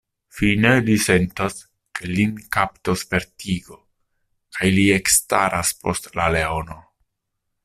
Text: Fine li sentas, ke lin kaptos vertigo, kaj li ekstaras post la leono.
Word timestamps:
Fine 0.35 0.69
li 0.85 0.95
sentas, 1.07 1.57
ke 1.99 2.09
lin 2.13 2.33
kaptos 2.57 3.05
vertigo, 3.13 3.79
kaj 4.59 4.73
li 4.79 4.89
ekstaras 4.99 5.75
post 5.85 6.15
la 6.21 6.31
leono. 6.39 6.85